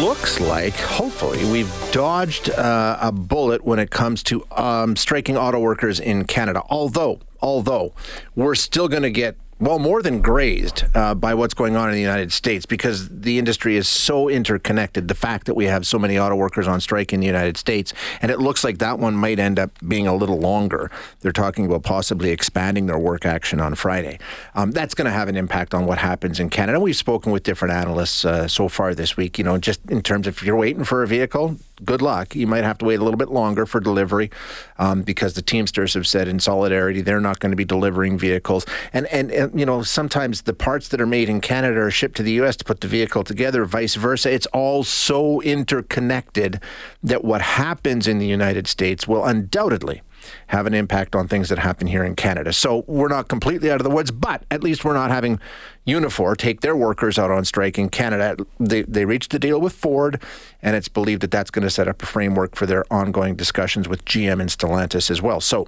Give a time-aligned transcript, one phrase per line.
[0.00, 5.60] looks like, hopefully, we've dodged uh, a bullet when it comes to um, striking auto
[5.60, 6.62] workers in Canada.
[6.70, 7.92] Although, although
[8.34, 11.94] we're still going to get well, more than grazed uh, by what's going on in
[11.94, 15.06] the United States because the industry is so interconnected.
[15.06, 17.94] The fact that we have so many auto workers on strike in the United States,
[18.20, 20.90] and it looks like that one might end up being a little longer.
[21.20, 24.18] They're talking about possibly expanding their work action on Friday.
[24.56, 26.80] Um, that's going to have an impact on what happens in Canada.
[26.80, 30.26] We've spoken with different analysts uh, so far this week, you know, just in terms
[30.26, 32.34] of if you're waiting for a vehicle, good luck.
[32.34, 34.30] You might have to wait a little bit longer for delivery
[34.78, 38.66] um, because the Teamsters have said in solidarity they're not going to be delivering vehicles.
[38.92, 42.16] And, and, and, you know, sometimes the parts that are made in Canada are shipped
[42.16, 42.56] to the U.S.
[42.56, 44.32] to put the vehicle together, vice versa.
[44.32, 46.60] It's all so interconnected
[47.02, 50.02] that what happens in the United States will undoubtedly
[50.48, 52.52] have an impact on things that happen here in Canada.
[52.52, 55.38] So we're not completely out of the woods, but at least we're not having
[55.86, 58.36] Unifor take their workers out on strike in Canada.
[58.60, 60.22] They, they reached a deal with Ford,
[60.62, 63.88] and it's believed that that's going to set up a framework for their ongoing discussions
[63.88, 65.40] with GM and Stellantis as well.
[65.40, 65.66] So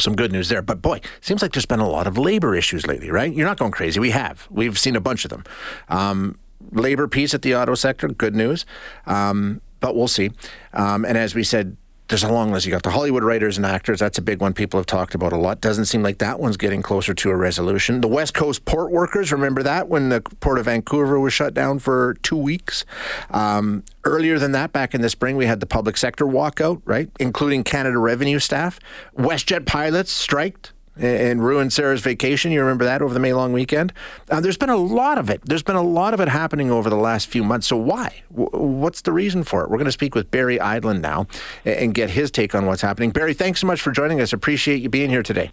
[0.00, 0.62] some good news there.
[0.62, 3.32] But boy, seems like there's been a lot of labor issues lately, right?
[3.32, 3.98] You're not going crazy.
[4.00, 4.46] We have.
[4.50, 5.44] We've seen a bunch of them.
[5.88, 6.38] Um,
[6.72, 8.64] labor peace at the auto sector, good news.
[9.06, 10.30] Um, but we'll see.
[10.72, 11.76] Um, and as we said,
[12.08, 12.66] there's a long list.
[12.66, 13.98] You got the Hollywood writers and actors.
[14.00, 15.60] That's a big one people have talked about a lot.
[15.60, 18.00] Doesn't seem like that one's getting closer to a resolution.
[18.00, 21.78] The West Coast port workers, remember that when the port of Vancouver was shut down
[21.78, 22.84] for two weeks?
[23.30, 27.10] Um, earlier than that, back in the spring, we had the public sector walkout, right?
[27.20, 28.80] Including Canada Revenue staff.
[29.16, 32.52] WestJet pilots striked and ruined Sarah's vacation.
[32.52, 33.92] You remember that over the May long weekend?
[34.30, 35.40] Uh, there's been a lot of it.
[35.44, 37.66] There's been a lot of it happening over the last few months.
[37.66, 38.22] So why?
[38.34, 39.70] W- what's the reason for it?
[39.70, 41.26] We're going to speak with Barry Eidlin now
[41.64, 43.10] and get his take on what's happening.
[43.10, 44.32] Barry, thanks so much for joining us.
[44.32, 45.50] Appreciate you being here today.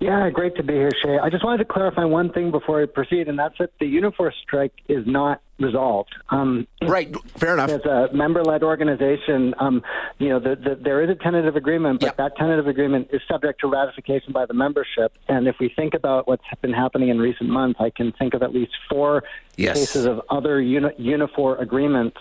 [0.00, 1.18] Yeah, great to be here, Shay.
[1.18, 4.32] I just wanted to clarify one thing before I proceed, and that's that the Unifor
[4.42, 6.14] strike is not resolved.
[6.30, 7.70] Um, right, fair enough.
[7.70, 9.82] As a member-led organization, um,
[10.18, 12.16] you know, the, the, there is a tentative agreement, but yep.
[12.16, 15.12] that tentative agreement is subject to ratification by the membership.
[15.28, 18.42] And if we think about what's been happening in recent months, I can think of
[18.42, 19.22] at least four
[19.56, 19.78] yes.
[19.78, 22.18] cases of other uni- Unifor agreements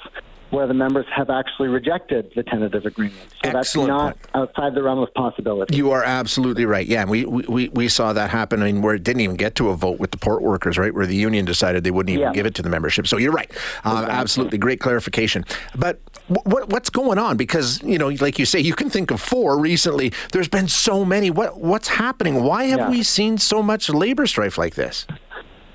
[0.52, 3.20] where the members have actually rejected the tentative agreement.
[3.44, 4.36] So Excellent that's not point.
[4.36, 5.76] outside the realm of possibility.
[5.76, 6.86] You are absolutely right.
[6.86, 8.62] Yeah, we, we, we saw that happen.
[8.62, 10.94] I mean, where it didn't even get to a vote with the port workers, right?
[10.94, 12.34] Where the union decided they wouldn't even yeah.
[12.34, 13.08] give it to the membership.
[13.08, 13.50] So you're right.
[13.84, 14.16] Um, exactly.
[14.16, 15.46] Absolutely great clarification.
[15.76, 17.38] But what, what's going on?
[17.38, 20.12] Because you know, like you say, you can think of four recently.
[20.34, 21.30] There's been so many.
[21.32, 22.44] What what's happening?
[22.44, 22.90] Why have yeah.
[22.90, 25.08] we seen so much labor strife like this?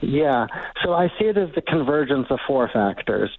[0.02, 0.46] Yeah,
[0.84, 3.30] so I see it as the convergence of four factors.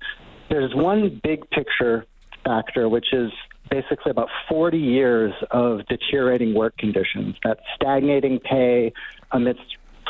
[0.49, 2.05] There's one big picture
[2.43, 3.31] factor, which is
[3.69, 8.93] basically about 40 years of deteriorating work conditions, that stagnating pay
[9.31, 9.61] amidst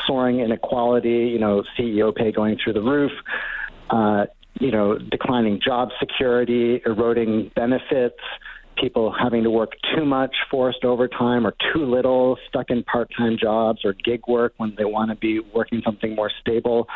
[0.06, 3.12] soaring inequality, you know, CEO pay going through the roof,
[3.90, 4.26] uh,
[4.60, 8.18] you know, declining job security, eroding benefits,
[8.80, 13.36] people having to work too much forced overtime or too little, stuck in part time
[13.40, 16.88] jobs or gig work when they want to be working something more stable,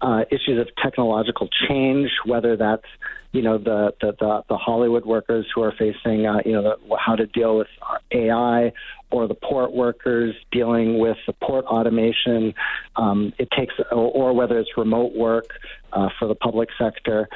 [0.00, 2.86] uh, issues of technological change, whether that's
[3.32, 6.96] you know the the, the, the Hollywood workers who are facing uh, you know the,
[6.96, 7.68] how to deal with
[8.12, 8.72] AI,
[9.10, 12.54] or the port workers dealing with the port automation.
[12.96, 15.46] Um, it takes or, or, whether it's remote work
[15.92, 17.28] uh, for the public sector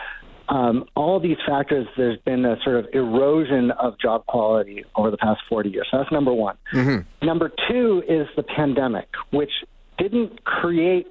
[0.49, 5.17] um, all these factors, there's been a sort of erosion of job quality over the
[5.17, 5.89] past 40 years.
[5.91, 6.57] So that's number one.
[6.75, 7.27] Mm-hmm.
[7.27, 9.51] Number two is the pandemic, which
[9.99, 11.07] didn't create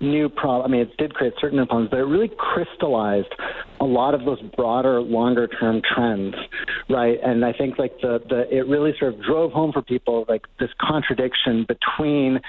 [0.00, 0.68] new problems.
[0.68, 3.34] I mean, it did create certain problems, but it really crystallized
[3.80, 6.34] a lot of those broader, longer term trends,
[6.88, 7.18] right?
[7.22, 10.46] And I think like the, the it really sort of drove home for people like
[10.60, 12.40] this contradiction between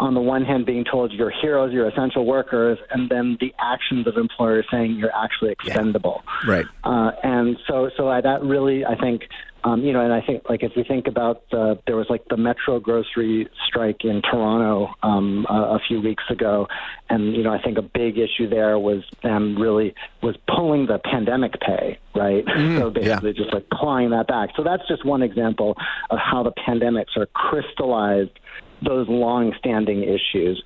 [0.00, 4.06] on the one hand being told you're heroes, you're essential workers, and then the actions
[4.06, 6.22] of employers saying you're actually expendable.
[6.46, 6.50] Yeah.
[6.50, 6.66] Right.
[6.82, 9.24] Uh, and so, so I, that really, I think,
[9.62, 12.24] um, you know, and I think like if we think about uh, there was like
[12.30, 16.66] the Metro grocery strike in Toronto um, a, a few weeks ago,
[17.10, 20.98] and you know I think a big issue there was them really was pulling the
[20.98, 22.42] pandemic pay, right?
[22.46, 23.36] Mm, so basically yeah.
[23.36, 24.48] just like clawing that back.
[24.56, 25.76] So that's just one example
[26.08, 28.38] of how the pandemic sort of crystallized
[28.82, 30.62] those long-standing issues.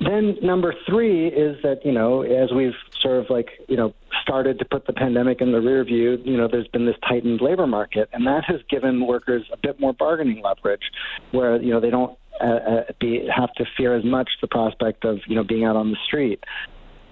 [0.00, 4.58] Then number three is that you know, as we've sort of like you know started
[4.58, 7.66] to put the pandemic in the rear view, you know, there's been this tightened labor
[7.66, 10.90] market, and that has given workers a bit more bargaining leverage,
[11.30, 15.04] where you know they don't uh, uh, be have to fear as much the prospect
[15.04, 16.42] of you know being out on the street.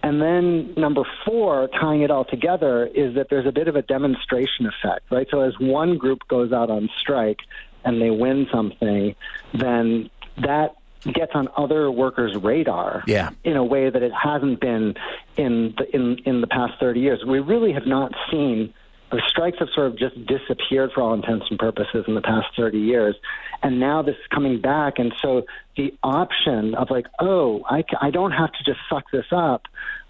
[0.02, 3.82] And then number four, tying it all together, is that there's a bit of a
[3.82, 5.26] demonstration effect, right?
[5.30, 7.40] So as one group goes out on strike
[7.84, 9.14] and they win something,
[9.52, 10.08] then
[10.42, 13.30] that gets on other workers' radar yeah.
[13.44, 14.94] in a way that it hasn't been
[15.36, 17.24] in the in in the past 30 years.
[17.26, 18.74] We really have not seen
[19.10, 22.46] the strikes have sort of just disappeared for all intents and purposes in the past
[22.56, 23.16] 30 years.
[23.62, 24.98] And now this is coming back.
[24.98, 29.26] And so the option of like, oh, I, I don't have to just suck this
[29.32, 29.62] up.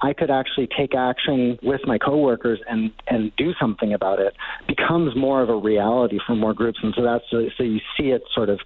[0.03, 4.35] I could actually take action with my coworkers and, and do something about it
[4.67, 6.79] becomes more of a reality for more groups.
[6.83, 8.61] And so that's so you see it sort of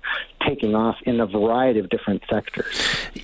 [0.46, 2.67] taking off in a variety of different sectors.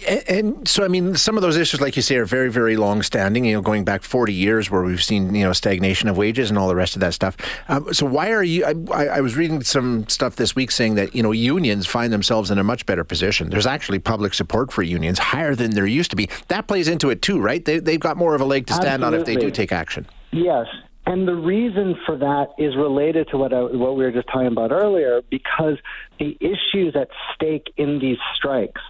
[0.08, 2.76] And, and so, I mean, some of those issues, like you say, are very, very
[2.76, 6.16] long standing, you know, going back 40 years where we've seen, you know, stagnation of
[6.16, 7.36] wages and all the rest of that stuff.
[7.68, 11.14] Um, so why are you, I, I was reading some stuff this week saying that,
[11.14, 13.50] you know, unions find themselves in a much better position.
[13.60, 16.30] There's actually public support for unions higher than there used to be.
[16.48, 17.62] That plays into it too, right?
[17.62, 19.18] They, they've got more of a leg to stand Absolutely.
[19.18, 20.06] on if they do take action.
[20.30, 20.64] Yes.
[21.04, 24.46] And the reason for that is related to what I, what we were just talking
[24.46, 25.76] about earlier, because
[26.18, 28.80] the issues at stake in these strikes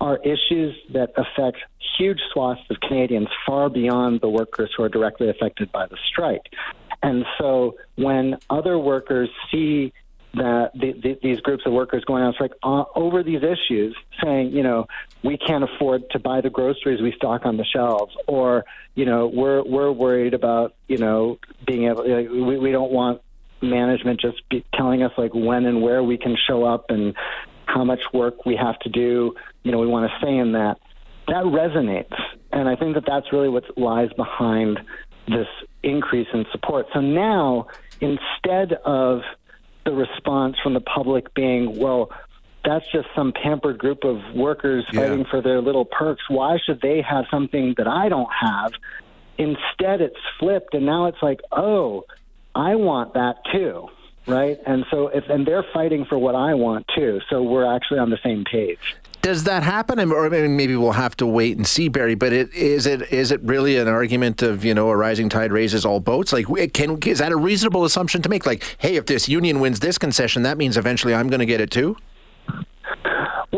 [0.00, 1.58] are issues that affect
[1.98, 6.52] huge swaths of Canadians far beyond the workers who are directly affected by the strike.
[7.02, 9.92] And so when other workers see
[10.34, 14.52] that the, the, these groups of workers going on strike uh, over these issues, saying,
[14.52, 14.86] you know,
[15.24, 19.26] we can't afford to buy the groceries we stock on the shelves, or you know,
[19.26, 23.22] we're we're worried about, you know, being able, like, we we don't want
[23.60, 27.14] management just be telling us like when and where we can show up and
[27.66, 29.34] how much work we have to do.
[29.62, 30.78] You know, we want to say in that.
[31.28, 32.16] That resonates,
[32.50, 34.80] and I think that that's really what lies behind
[35.28, 35.46] this
[35.82, 36.86] increase in support.
[36.92, 37.68] So now,
[38.00, 39.20] instead of
[39.90, 42.10] the response from the public being, well,
[42.64, 45.00] that's just some pampered group of workers Yeah.
[45.00, 46.22] fighting for their little perks.
[46.28, 48.72] Why should they have something that I don't have?
[49.38, 52.04] Instead, it's flipped, and now it's like, oh,
[52.54, 53.88] I want that too,
[54.26, 54.58] right?
[54.66, 58.10] And so, if and they're fighting for what I want too, so we're actually on
[58.10, 58.96] the same page.
[59.22, 59.98] Does that happen?
[60.12, 62.14] Or maybe maybe we'll have to wait and see, Barry.
[62.14, 65.52] But it, is it is it really an argument of you know a rising tide
[65.52, 66.32] raises all boats?
[66.32, 68.46] Like, can is that a reasonable assumption to make?
[68.46, 71.60] Like, hey, if this union wins this concession, that means eventually I'm going to get
[71.60, 71.96] it too.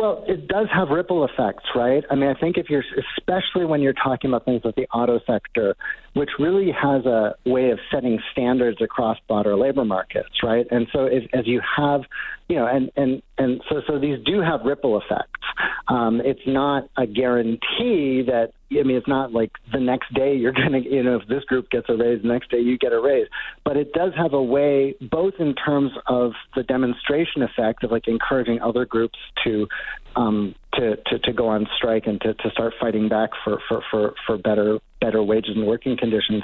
[0.03, 2.03] Well, it does have ripple effects, right?
[2.11, 2.83] I mean, I think if you're,
[3.17, 5.77] especially when you're talking about things like the auto sector,
[6.15, 10.67] which really has a way of setting standards across broader labor markets, right?
[10.73, 12.01] And so, if, as you have,
[12.49, 15.39] you know, and and and so so these do have ripple effects.
[15.87, 20.53] Um, it's not a guarantee that I mean, it's not like the next day you're
[20.63, 22.93] going to, you know, if this group gets a raise, the next day you get
[22.93, 23.27] a raise.
[23.65, 28.09] But it does have a way, both in terms of the demonstration effect of like
[28.09, 29.69] encouraging other groups to,
[30.17, 33.83] um, to, to, to go on strike and to, to start fighting back for, for,
[33.91, 36.43] for, for better, better wages and working conditions.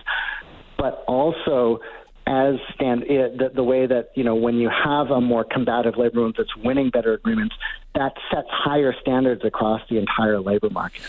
[0.77, 1.81] But also,
[2.29, 5.97] as stand it, the, the way that you know when you have a more combative
[5.97, 7.55] labor movement that's winning better agreements,
[7.95, 11.03] that sets higher standards across the entire labor market.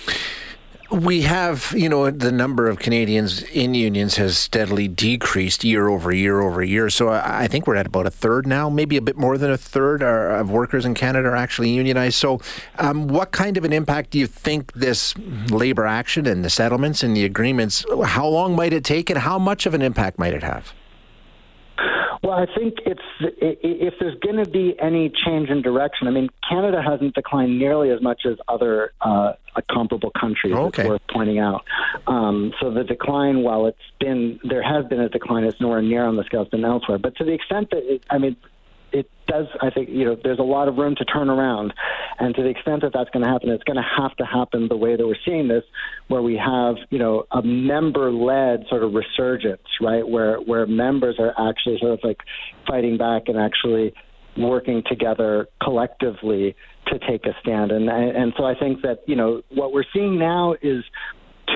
[0.92, 6.12] We have, you know, the number of Canadians in unions has steadily decreased year over
[6.12, 6.90] year over year.
[6.90, 9.58] So I think we're at about a third now, maybe a bit more than a
[9.58, 12.16] third are, of workers in Canada are actually unionized.
[12.16, 12.42] So,
[12.80, 15.16] um, what kind of an impact do you think this
[15.52, 17.86] labor action and the settlements and the agreements?
[18.06, 20.74] How long might it take, and how much of an impact might it have?
[22.22, 26.08] Well, I think it's if there's going to be any change in direction.
[26.08, 29.34] I mean, Canada hasn't declined nearly as much as other uh,
[29.72, 30.54] comparable countries.
[30.54, 30.84] Okay.
[30.84, 31.64] It's worth pointing out.
[32.08, 36.06] Um, so the decline, while it's been there has been a decline, it's nowhere near
[36.06, 36.98] on the scale it's been elsewhere.
[36.98, 38.36] But to the extent that it, I mean,
[38.92, 39.46] it does.
[39.62, 41.74] I think you know there's a lot of room to turn around,
[42.20, 44.68] and to the extent that that's going to happen, it's going to have to happen
[44.68, 45.64] the way that we're seeing this,
[46.08, 50.08] where we have you know a member-led sort of resurgence, right?
[50.08, 52.20] Where where members are actually sort of like
[52.68, 53.94] fighting back and actually
[54.38, 56.56] working together collectively
[56.88, 57.72] to take a stand.
[57.72, 60.84] And and so I think that you know what we're seeing now is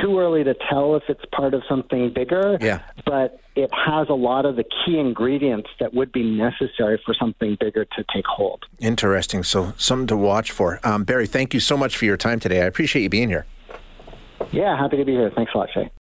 [0.03, 2.57] too early to tell if it's part of something bigger.
[2.59, 2.81] Yeah.
[3.05, 7.57] But it has a lot of the key ingredients that would be necessary for something
[7.59, 8.65] bigger to take hold.
[8.79, 9.43] Interesting.
[9.43, 10.79] So, something to watch for.
[10.83, 12.61] Um, Barry, thank you so much for your time today.
[12.61, 13.45] I appreciate you being here.
[14.51, 15.31] Yeah, happy to be here.
[15.33, 15.89] Thanks a lot, Shay.